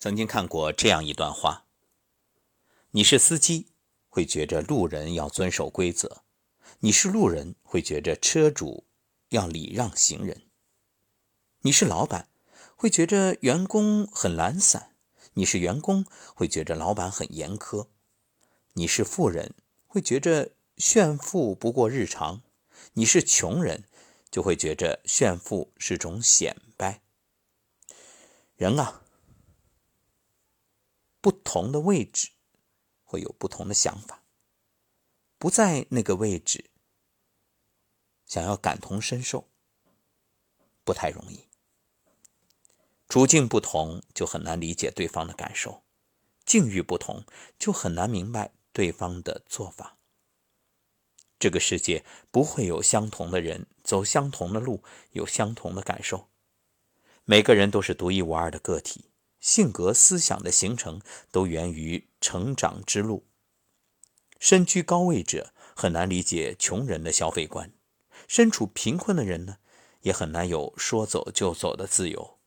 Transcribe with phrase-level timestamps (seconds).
[0.00, 1.64] 曾经看过这样一段话：
[2.92, 3.72] 你是司机，
[4.08, 6.22] 会觉着路人要遵守规则；
[6.78, 8.86] 你是路人，会觉着车主
[9.30, 10.36] 要礼让行人；
[11.62, 12.28] 你是老板，
[12.76, 14.92] 会觉着员工很懒散；
[15.34, 17.88] 你是员工，会觉着老板很严苛；
[18.74, 19.52] 你是富人，
[19.88, 22.42] 会觉着炫富不过日常；
[22.92, 23.82] 你是穷人，
[24.30, 27.02] 就会觉着炫富是种显摆。
[28.54, 29.02] 人啊。
[31.20, 32.30] 不同的位置
[33.04, 34.22] 会有不同的想法，
[35.38, 36.70] 不在那个位置，
[38.26, 39.48] 想要感同身受
[40.84, 41.46] 不太容易。
[43.08, 45.82] 处境不同，就很难理解对方的感受；
[46.44, 47.24] 境遇不同，
[47.58, 49.96] 就很难明白对方的做法。
[51.38, 56.28] 这个世界不会有相同的人走相同的路，有相同的感受。
[57.24, 59.07] 每个人都是独一无二的个体。
[59.40, 63.24] 性格、思想的形成都源于成长之路。
[64.38, 67.72] 身居高位者很难理解穷人的消费观，
[68.26, 69.58] 身处贫困的人呢，
[70.02, 72.38] 也很难有说走就走的自由。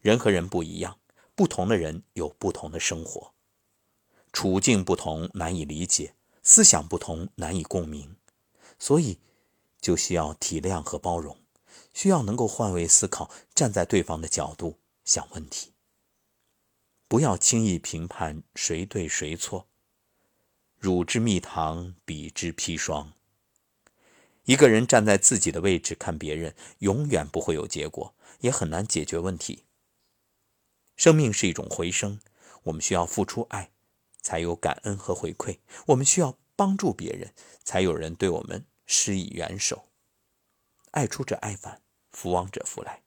[0.00, 0.98] 人和人不一样，
[1.34, 3.32] 不同的人有不同的生活，
[4.32, 8.16] 处境不同难以理解，思想不同难以共鸣，
[8.78, 9.20] 所以
[9.80, 11.38] 就需要体谅和包容，
[11.94, 15.71] 需要能够换位思考，站在对方的角度想问题。
[17.12, 19.68] 不要轻易评判谁对谁错。
[20.78, 23.12] 汝之蜜糖，彼之砒霜。
[24.44, 29.64] 一个人站在自己的位置看别人，永远不会有结果，也很难解决问题。
[30.96, 32.18] 生命是一种回声，
[32.62, 33.70] 我们需要付出爱，
[34.22, 39.90] 才有感恩和回馈；我们需要帮助别人，才有人对我们施以援手。
[40.92, 43.02] 爱出者爱返，福往者福来。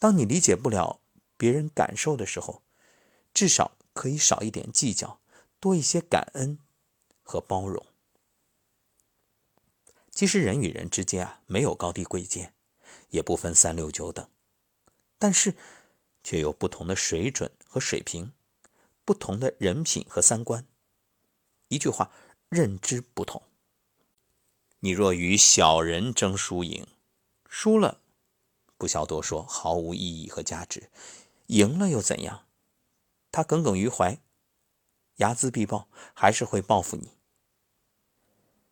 [0.00, 0.98] 当你理解不了
[1.36, 2.63] 别人感受的时候，
[3.34, 5.20] 至少可以少一点计较，
[5.60, 6.58] 多一些感恩
[7.22, 7.84] 和包容。
[10.10, 12.54] 其实人与人之间啊，没有高低贵贱，
[13.10, 14.30] 也不分三六九等，
[15.18, 15.56] 但是
[16.22, 18.32] 却有不同的水准和水平，
[19.04, 20.64] 不同的人品和三观。
[21.66, 22.12] 一句话，
[22.48, 23.42] 认知不同。
[24.78, 26.86] 你若与小人争输赢，
[27.48, 28.00] 输了
[28.76, 30.90] 不消多说，毫无意义和价值；
[31.46, 32.46] 赢了又怎样？
[33.34, 34.20] 他耿耿于怀，
[35.16, 37.16] 睚眦必报，还是会报复你。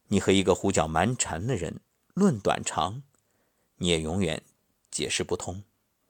[0.06, 1.80] 你和一个胡搅蛮缠的人
[2.14, 3.02] 论短长，
[3.78, 4.44] 你也永远
[4.88, 5.64] 解释不通，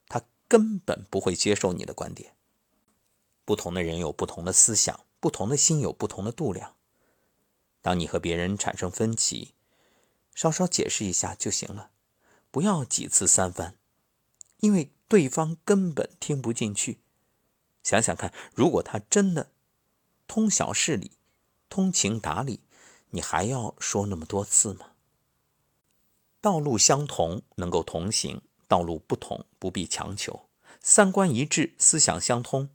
[0.06, 2.36] 他根本不会接受你的观点。
[3.46, 6.76] 不同的人有不同的思想，不同的心有不同的度量。
[7.80, 9.54] 当你和别人产生分歧，
[10.34, 11.92] 稍稍解释一下就行了，
[12.50, 13.78] 不要几次三番，
[14.58, 17.01] 因为对方根本听不进去。
[17.82, 19.50] 想想看，如果他真的
[20.26, 21.12] 通晓事理、
[21.68, 22.60] 通情达理，
[23.10, 24.92] 你还要说那么多次吗？
[26.40, 30.48] 道路相同能够同行，道路不同不必强求。
[30.80, 32.70] 三观一致、思想相通，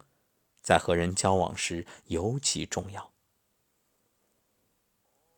[0.61, 3.11] 在和人交往时尤其重要。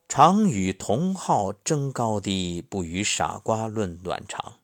[0.08, 4.60] 常与同好争高低，不与傻瓜论短长，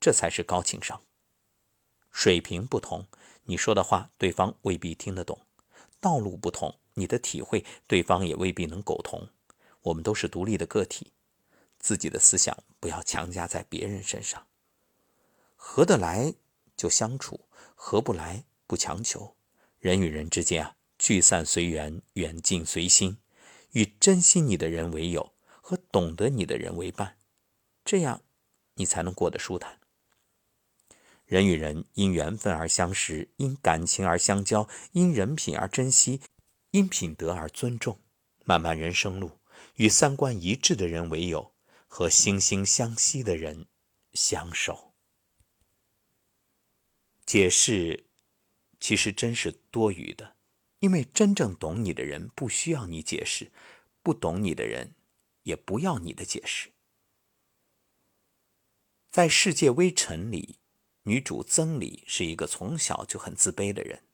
[0.00, 1.02] 这才是高情商。
[2.10, 3.06] 水平不同。
[3.44, 5.38] 你说的话，对方未必听得懂；
[6.00, 9.28] 道路不同，你的体会，对方也未必能苟同。
[9.82, 11.12] 我们都是独立的个体，
[11.78, 14.46] 自己的思想不要强加在别人身上。
[15.56, 16.34] 合得来
[16.76, 17.40] 就相处，
[17.74, 19.36] 合不来不强求。
[19.78, 23.18] 人与人之间啊，聚散随缘，远近随心。
[23.72, 27.18] 与珍惜你的人为友，和懂得你的人为伴，
[27.84, 28.22] 这样
[28.74, 29.80] 你才能过得舒坦。
[31.24, 36.20] 人与人因缘分而相识，因感情而相交，因人品而珍惜，
[36.70, 37.98] 因品德而尊重。
[38.44, 39.40] 漫漫人生路，
[39.76, 41.54] 与三观一致的人为友，
[41.86, 43.66] 和惺惺相惜的人
[44.12, 44.94] 相守。
[47.24, 48.04] 解释
[48.78, 50.36] 其实真是多余的，
[50.80, 53.50] 因为真正懂你的人不需要你解释，
[54.02, 54.94] 不懂你的人
[55.44, 56.70] 也不要你的解释。
[59.10, 60.58] 在《世界微尘》里。
[61.06, 64.04] 女主曾里是一个从小就很自卑的人，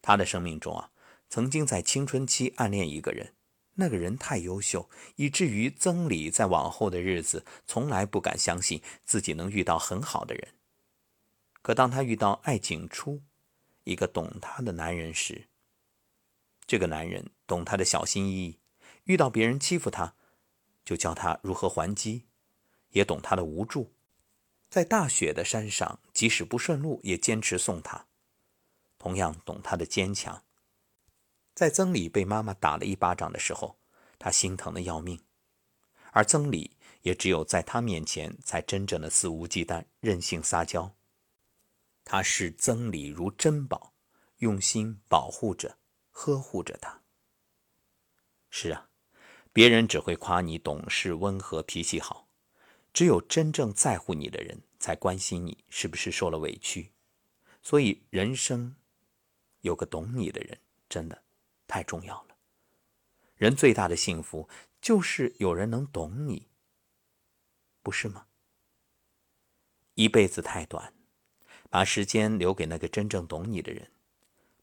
[0.00, 0.92] 她的生命中啊，
[1.28, 3.34] 曾经在青春期暗恋一个人，
[3.74, 10.54] 那个人太优秀，以至于曾里在往后的日子从来不敢相信自己能遇到很好的人。
[11.60, 13.20] 可当她遇到爱景初，
[13.82, 15.48] 一个懂她的男人时，
[16.64, 18.60] 这个男人懂她的小心翼翼，
[19.04, 20.14] 遇到别人欺负她，
[20.84, 22.26] 就教她如何还击，
[22.90, 23.92] 也懂她的无助。
[24.72, 28.06] 在大雪的山上，即使不顺路，也坚持送他。
[28.98, 30.44] 同样懂他的坚强。
[31.54, 33.78] 在曾理被妈妈打了一巴掌的时候，
[34.18, 35.20] 他心疼的要命，
[36.12, 40.94] 而曾理也只有在他面前才真正的肆无忌惮、任性撒娇。
[42.02, 43.92] 他视曾理如珍宝，
[44.38, 45.76] 用心保护着、
[46.10, 47.02] 呵护着他。
[48.48, 48.88] 是啊，
[49.52, 52.26] 别人只会夸你懂事、温和、脾气好，
[52.92, 56.92] 只有真正在乎你的人才关心你是不是受了委屈。
[57.62, 58.74] 所以，人生
[59.60, 60.58] 有个懂你的人，
[60.88, 61.22] 真的。
[61.68, 62.36] 太重要了。
[63.36, 64.46] 人最大的幸福
[64.80, 66.48] 就是有人能懂你，
[67.82, 68.26] 不是吗？
[69.94, 70.92] 一辈子太短，
[71.70, 73.90] 把时间留给那个真正懂你的人，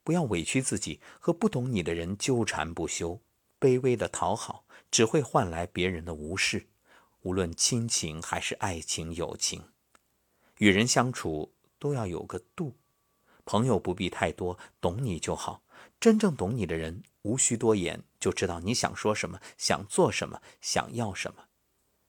[0.03, 3.19] 不要委屈自己和不懂你的人纠缠不休，
[3.59, 6.67] 卑微的讨好只会换来别人的无视。
[7.21, 9.63] 无论亲情还是爱情、友情，
[10.57, 12.75] 与人相处都要有个度。
[13.45, 15.63] 朋友不必太多，懂你就好。
[15.99, 21.47] 真正懂你的人，无需多言，就知道你想说什么，想做什么，想要什么。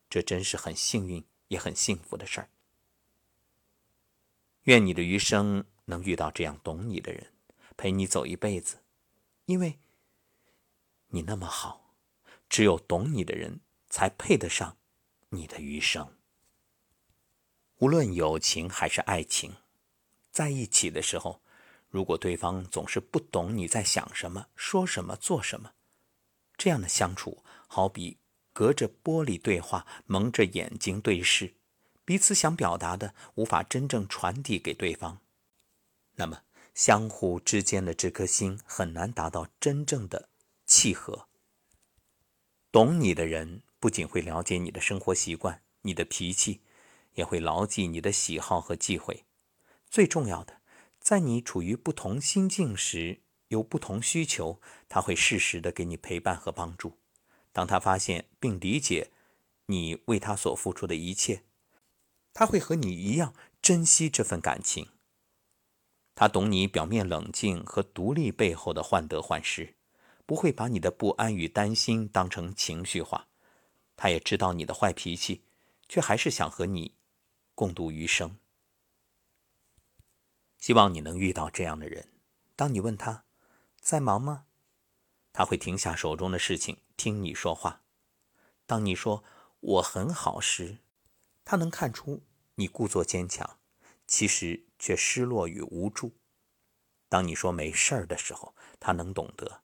[0.08, 2.50] 这真是很幸运，也很幸福的事儿。
[4.64, 7.32] 愿你的余生能遇到这样懂你的人，
[7.76, 8.78] 陪你走一辈子，
[9.46, 9.78] 因为
[11.08, 11.94] 你那么好，
[12.48, 14.76] 只有懂你的人才配得上
[15.30, 16.14] 你的余生。
[17.78, 19.56] 无论友情还是爱情，
[20.30, 21.40] 在一起的时候。
[21.92, 25.72] 如果对方总是不懂你在想什么、说什么、做什么，
[26.56, 28.18] 这样的相处好比
[28.52, 31.54] 隔着玻璃对话，蒙着眼睛对视，
[32.04, 35.20] 彼此想表达的无法真正传递给对方，
[36.14, 36.42] 那么
[36.74, 40.28] 相互之间的这颗心很难达到真正的
[40.66, 41.26] 契合。
[42.70, 46.60] 懂你的人不仅会了解你的生活习惯、你的脾气，
[47.14, 49.24] 也会牢记你的喜好和忌讳，
[49.88, 50.60] 最重要的。
[51.00, 56.98] 在你处于不同心境时，有不同需求，他会适时的给你陪伴和帮助。
[57.52, 59.10] 当他发现并理解
[59.66, 61.42] 你为他所付出的一切，
[62.34, 64.90] 他会和你一样珍惜这份感情。
[66.14, 69.74] 他懂你表面冷静和独立背后的患得患失，
[70.26, 73.28] 不会把你的不安与担心当成情绪化。
[74.02, 75.44] 他也知道你的坏脾气，
[75.86, 76.94] 却还是想和你
[77.54, 78.38] 共度余生。
[80.56, 82.08] 希望你能遇到这样的人。
[82.56, 83.26] 当你问他
[83.78, 84.46] 在忙吗，
[85.34, 87.82] 他会停下手中的事情听你说话。
[88.64, 89.22] 当你说
[89.60, 90.78] 我很好时，
[91.44, 92.22] 他能看出
[92.54, 93.58] 你故作坚强，
[94.06, 96.16] 其实却失落与无助。
[97.10, 99.60] 当你说没事儿的时候，他能懂得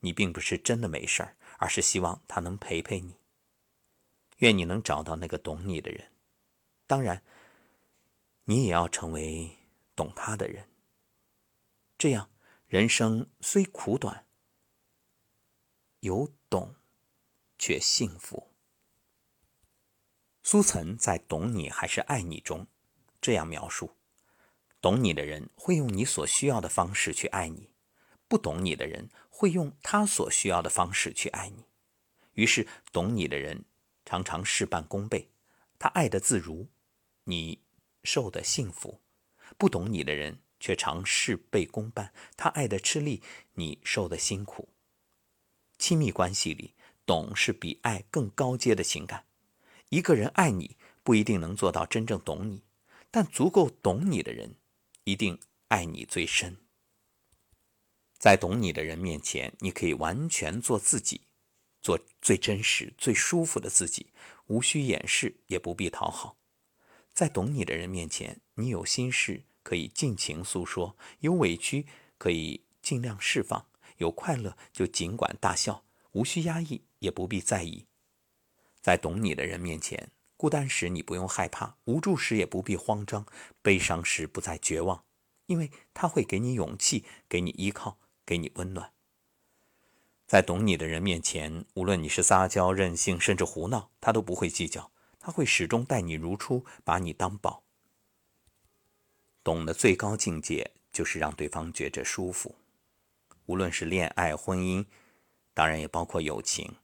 [0.00, 3.16] 你并不是真的没事儿，而是希望他能陪陪你。
[4.36, 6.10] 愿你能找到那个懂你的人，
[6.86, 7.22] 当然，
[8.44, 9.56] 你也要成为。
[9.96, 10.68] 懂他的人，
[11.96, 12.28] 这样
[12.66, 14.26] 人生虽苦短，
[16.00, 16.74] 有懂
[17.58, 18.52] 却幸福。
[20.42, 22.66] 苏岑在《懂你还是爱你》中
[23.22, 23.96] 这样描述：
[24.82, 27.70] 懂你的人会用你所需要的方式去爱你，
[28.28, 31.64] 不懂你的人会用他所需要的方式去爱你。
[32.34, 33.64] 于是，懂你的人
[34.06, 35.28] 常常事半功倍，
[35.78, 36.68] 他爱的自如，
[37.24, 37.60] 你
[38.04, 39.02] 受的幸福。
[39.58, 43.22] 不懂你的人却常事倍功半，他爱的吃力，
[43.54, 44.68] 你受的辛苦。
[45.76, 49.26] 亲密关系里，懂是比爱更高阶的情感。
[49.90, 52.62] 一个人爱你不一定能做到真正懂你，
[53.10, 54.56] 但足够懂你的人，
[55.04, 55.38] 一定
[55.68, 56.56] 爱你最深。
[58.18, 61.22] 在懂你的人面前，你可以完全做自己，
[61.82, 64.12] 做最真实、最舒服的自己，
[64.46, 66.36] 无需掩饰，也不必讨好。
[67.12, 71.86] 在懂你的人面前，你有心事可以尽情诉说，有委屈
[72.18, 73.66] 可以尽量释放，
[73.98, 77.86] 有快乐就尽管大笑，无需压抑，也不必在意。
[78.80, 83.26] 在懂你的人面前，孤单时你不用害怕，无助时也不必慌张，
[83.62, 85.04] 悲伤时不再绝望，
[85.46, 88.92] 因为他会给你勇气，给你依靠，给你温暖。
[90.26, 94.90] 在懂你的人面前，无论你是撒娇、任性，甚至胡闹，他都不会计较。
[95.20, 97.62] 他会始终待你如初，把你当宝。
[99.44, 102.56] 懂的最高境界就是让对方觉着舒服，
[103.46, 104.84] 无论是恋爱、婚姻，
[105.54, 106.74] 当然也包括友情。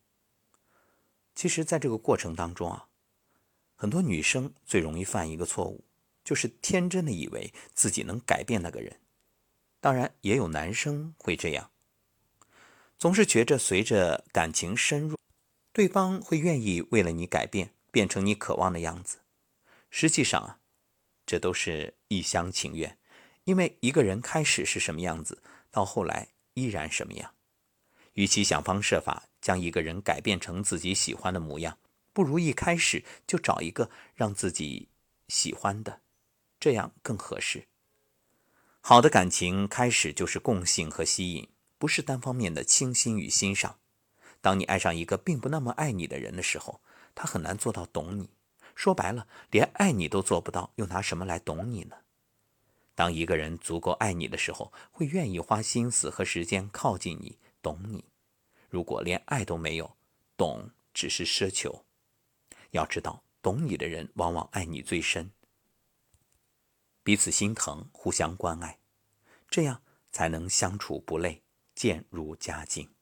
[1.35, 2.87] 其实，在这个过程当中啊，
[3.75, 5.85] 很多女生最容易犯一个错误，
[6.23, 9.01] 就是天真的以为自己能改变那个人。
[9.81, 11.72] 当然，也有男生会这样，
[13.03, 15.19] 总是觉着随着感情深入，
[15.73, 17.75] 对方会愿意为了你改变。
[17.91, 19.19] 变成你渴望的样子，
[19.91, 20.61] 实际上啊，
[21.27, 22.97] 这都是一厢情愿，
[23.43, 25.43] 因为一个人开始是什么样子，
[25.73, 27.35] 到后来依然什么样。
[28.13, 31.77] 与其想方设法将一个人改变成自己喜欢的模样，
[32.13, 34.89] 不如一开始就找一个让自己
[35.27, 36.03] 喜欢的，
[36.61, 37.67] 这样更合适。
[38.81, 41.49] 好的感情开始就是共性和吸引，
[41.83, 43.81] 不是单方面的倾心与欣赏。
[44.41, 46.81] 当你爱上一个并不那么爱你的人的时候，
[47.13, 48.31] 他很难做到懂你。
[48.77, 51.97] 说白了，连爱你都做不到，又拿什么来懂你呢？
[52.95, 58.05] 当一个人足够爱你的时候，会愿意花心思和时间靠近你，懂你。
[58.71, 59.97] 如果连爱都没有，
[60.37, 61.85] 懂只是奢求。
[62.71, 65.33] 要知道，懂你的人往往爱你最深，
[67.03, 68.79] 彼此心疼，互相关爱，
[69.51, 71.43] 这样才能相处不累，
[71.83, 72.95] 渐入佳境。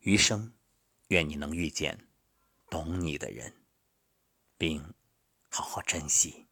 [0.00, 0.52] 余生，
[1.06, 2.06] 愿你能遇见
[2.68, 3.64] 懂你的人，
[4.58, 4.92] 并
[5.48, 6.47] 好好珍惜。